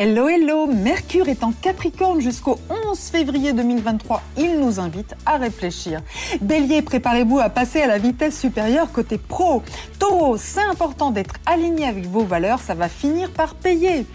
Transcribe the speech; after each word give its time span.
Hello, 0.00 0.28
hello, 0.28 0.68
Mercure 0.68 1.28
est 1.28 1.42
en 1.42 1.50
Capricorne 1.50 2.20
jusqu'au 2.20 2.60
11 2.88 2.96
février 2.96 3.52
2023. 3.52 4.22
Il 4.36 4.60
nous 4.60 4.78
invite 4.78 5.16
à 5.26 5.38
réfléchir. 5.38 6.02
Bélier, 6.40 6.82
préparez-vous 6.82 7.40
à 7.40 7.48
passer 7.48 7.80
à 7.80 7.88
la 7.88 7.98
vitesse 7.98 8.38
supérieure 8.38 8.92
côté 8.92 9.18
pro. 9.18 9.60
Taureau, 9.98 10.36
c'est 10.36 10.62
important 10.62 11.10
d'être 11.10 11.34
aligné 11.46 11.84
avec 11.84 12.06
vos 12.06 12.22
valeurs, 12.22 12.60
ça 12.60 12.74
va 12.74 12.88
finir 12.88 13.32
par 13.32 13.56
payer. 13.56 14.06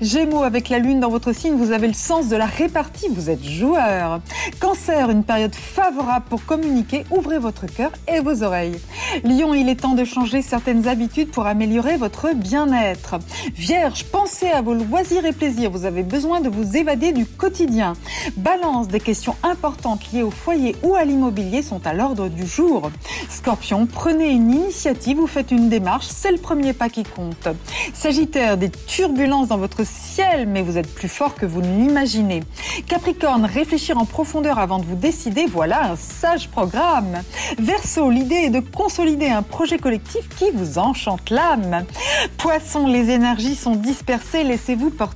Gémeaux, 0.00 0.42
avec 0.42 0.70
la 0.70 0.78
lune 0.78 1.00
dans 1.00 1.10
votre 1.10 1.34
signe, 1.34 1.56
vous 1.56 1.70
avez 1.70 1.88
le 1.88 1.92
sens 1.92 2.28
de 2.28 2.36
la 2.36 2.46
répartie, 2.46 3.08
vous 3.10 3.28
êtes 3.28 3.44
joueur. 3.44 4.22
Cancer, 4.58 5.10
une 5.10 5.22
période 5.22 5.54
favorable 5.54 6.24
pour 6.30 6.46
communiquer, 6.46 7.04
ouvrez 7.10 7.38
votre 7.38 7.66
cœur 7.66 7.90
et 8.08 8.20
vos 8.20 8.42
oreilles. 8.42 8.80
Lion, 9.22 9.52
il 9.52 9.68
est 9.68 9.82
temps 9.82 9.94
de 9.94 10.04
changer 10.06 10.40
certaines 10.40 10.88
habitudes 10.88 11.30
pour 11.30 11.46
améliorer 11.46 11.98
votre 11.98 12.34
bien-être. 12.34 13.16
Vierge, 13.54 14.04
pensez 14.04 14.48
à 14.48 14.62
vos 14.62 14.72
loisirs 14.72 15.25
plaisir, 15.32 15.70
vous 15.70 15.84
avez 15.84 16.02
besoin 16.02 16.40
de 16.40 16.48
vous 16.48 16.76
évader 16.76 17.12
du 17.12 17.26
quotidien. 17.26 17.94
Balance, 18.36 18.88
des 18.88 19.00
questions 19.00 19.34
importantes 19.42 20.12
liées 20.12 20.22
au 20.22 20.30
foyer 20.30 20.76
ou 20.82 20.94
à 20.94 21.04
l'immobilier 21.04 21.62
sont 21.62 21.86
à 21.86 21.94
l'ordre 21.94 22.28
du 22.28 22.46
jour. 22.46 22.90
Scorpion, 23.28 23.86
prenez 23.86 24.30
une 24.30 24.52
initiative 24.52 25.18
ou 25.18 25.26
faites 25.26 25.50
une 25.50 25.68
démarche, 25.68 26.06
c'est 26.06 26.30
le 26.30 26.38
premier 26.38 26.72
pas 26.72 26.88
qui 26.88 27.02
compte. 27.02 27.48
Sagittaire, 27.94 28.56
des 28.56 28.70
turbulences 28.70 29.48
dans 29.48 29.58
votre 29.58 29.86
ciel, 29.86 30.46
mais 30.46 30.62
vous 30.62 30.78
êtes 30.78 30.92
plus 30.92 31.08
fort 31.08 31.34
que 31.34 31.46
vous 31.46 31.62
ne 31.62 31.86
l'imaginez. 31.86 32.42
Capricorne, 32.86 33.44
réfléchir 33.44 33.98
en 33.98 34.04
profondeur 34.04 34.58
avant 34.58 34.78
de 34.78 34.84
vous 34.84 34.96
décider, 34.96 35.46
voilà 35.46 35.92
un 35.92 35.96
sage 35.96 36.48
programme. 36.48 37.22
Verseau, 37.58 38.10
l'idée 38.10 38.34
est 38.46 38.50
de 38.50 38.60
consolider 38.60 39.28
un 39.28 39.42
projet 39.42 39.78
collectif 39.78 40.28
qui 40.36 40.50
vous 40.52 40.78
enchante 40.78 41.30
l'âme. 41.30 41.84
Poisson, 42.36 42.86
les 42.86 43.10
énergies 43.10 43.56
sont 43.56 43.76
dispersées, 43.76 44.44
laissez-vous 44.44 44.90
porter 44.90 45.15